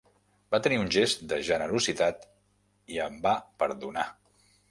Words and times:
Va 0.53 0.59
tenir 0.67 0.77
un 0.83 0.87
gest 0.95 1.19
de 1.33 1.37
generositat 1.49 2.25
i 2.95 2.99
em 3.09 3.21
va 3.29 3.35
perdonar. 3.65 4.07